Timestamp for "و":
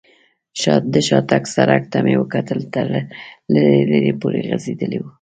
4.99-5.05